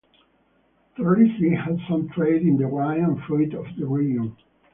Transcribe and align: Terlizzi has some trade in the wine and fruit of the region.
Terlizzi 0.97 1.55
has 1.55 1.77
some 1.87 2.09
trade 2.09 2.41
in 2.41 2.57
the 2.57 2.67
wine 2.67 3.03
and 3.03 3.21
fruit 3.21 3.53
of 3.53 3.67
the 3.77 3.85
region. 3.85 4.35